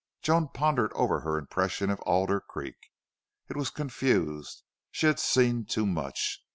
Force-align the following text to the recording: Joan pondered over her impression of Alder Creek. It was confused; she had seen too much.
Joan 0.23 0.47
pondered 0.47 0.91
over 0.95 1.19
her 1.19 1.37
impression 1.37 1.91
of 1.91 1.99
Alder 2.07 2.39
Creek. 2.39 2.89
It 3.49 3.55
was 3.55 3.69
confused; 3.69 4.63
she 4.89 5.05
had 5.05 5.19
seen 5.19 5.63
too 5.63 5.85
much. 5.85 6.41